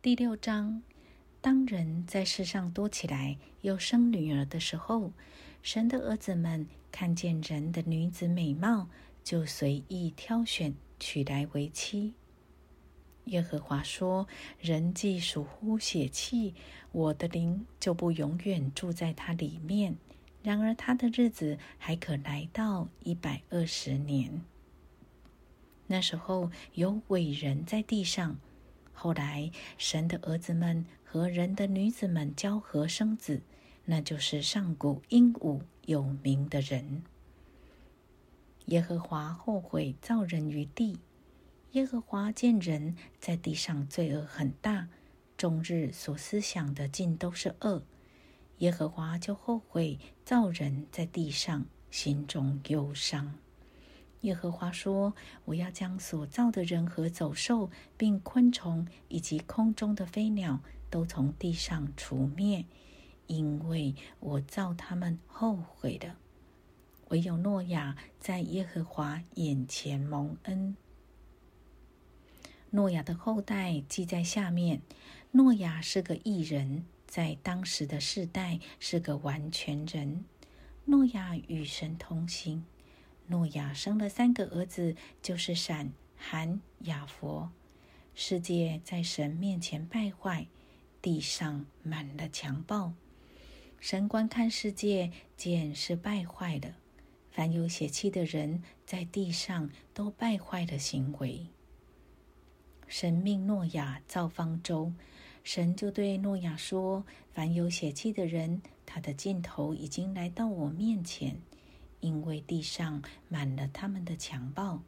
[0.00, 0.80] 第六章，
[1.40, 5.10] 当人在世上多起来，又生女儿的时候，
[5.60, 8.88] 神的儿子们看见人的女子美貌，
[9.24, 12.14] 就随意挑选娶来为妻。
[13.24, 14.28] 耶和华说
[14.62, 16.54] ：“人既属乎血气，
[16.92, 19.96] 我的灵就不永远住在他里面。
[20.44, 24.42] 然而他的日子还可来到一百二十年。
[25.88, 28.38] 那时候有伟人在地上。”
[29.00, 33.42] 后来，神的儿子们和人的女子们交合生子，
[33.84, 37.04] 那就是上古英武有名的人。
[38.66, 40.98] 耶和华后悔造人于地。
[41.72, 44.88] 耶和华见人在地上罪恶很大，
[45.36, 47.84] 终日所思想的尽都是恶。
[48.58, 53.38] 耶和华就后悔造人在地上，心中忧伤。
[54.22, 55.14] 耶和华说
[55.46, 62.64] ：“我要将所造的人和走兽，并昆虫以及空中的飞鸟，都从地上除灭，
[63.28, 66.16] 因为我造他们后悔了。
[67.10, 70.76] 唯有诺亚在耶和华眼前蒙恩。
[72.70, 74.82] 诺亚的后代记在下面。
[75.30, 80.24] 诺亚是个异人，在当时的世代是个完全人。
[80.86, 82.64] 诺亚与神同行。”
[83.28, 87.50] 诺亚生了三个儿子，就是闪、含、雅佛。
[88.14, 90.46] 世界在神面前败坏，
[91.00, 92.92] 地上满了强暴。
[93.78, 96.74] 神观看世界，见是败坏的，
[97.30, 101.46] 凡有血气的人在地上都败坏了行为。
[102.88, 104.92] 神命诺亚造方舟，
[105.44, 111.40] 神就对诺亚说：“凡有血气的人，他的尽头已经来到我面前。”
[112.00, 114.82] 因为地上满了他们的强暴，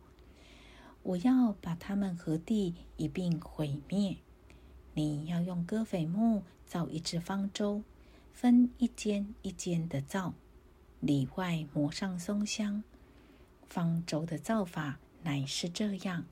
[1.03, 4.17] 我要把他们和地一并毁灭。
[4.95, 7.83] 你要用戈斐木造一只方舟，
[8.33, 10.35] 分一间一间的造，
[11.01, 12.83] 里外抹上松香。
[13.69, 16.25] 方舟的造法乃是这样：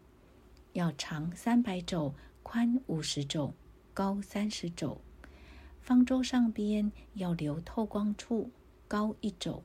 [0.73, 3.55] 要长三百肘，宽五十肘，
[3.95, 5.01] 高三十肘。
[5.81, 8.51] 方舟上边要留透光处，
[8.87, 9.63] 高一肘。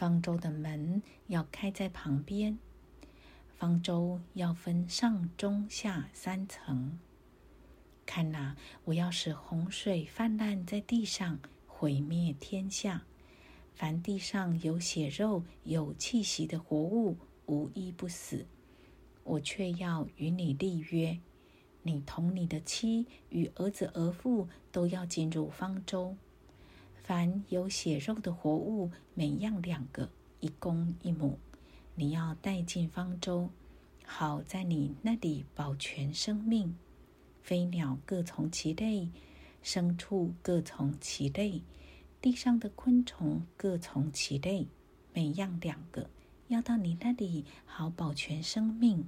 [0.00, 2.58] 方舟的门要开在旁边，
[3.58, 6.98] 方舟要分上中下三层。
[8.06, 8.56] 看呐，
[8.86, 13.02] 我要使洪水泛滥在地上，毁灭天下。
[13.74, 18.46] 凡地上有血肉、有气息的活物，无一不死。
[19.22, 21.20] 我却要与你立约，
[21.82, 26.16] 你同你的妻与儿子儿妇都要进入方舟。
[27.10, 31.40] 凡有血肉的活物，每样两个，一公一母，
[31.96, 33.50] 你要带进方舟，
[34.04, 36.76] 好在你那里保全生命。
[37.42, 39.08] 飞鸟各从其类，
[39.60, 41.62] 牲畜各从其类，
[42.20, 44.68] 地上的昆虫各从其类，
[45.12, 46.08] 每样两个，
[46.46, 49.04] 要到你那里好保全生命。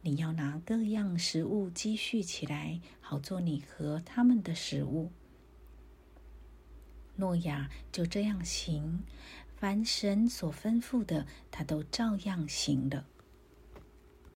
[0.00, 5.10] 你要拿各样食物积蓄起来，好做你和他们的食物。
[7.20, 9.04] 诺亚就这样行，
[9.56, 13.04] 凡神所吩咐的，他都照样行了。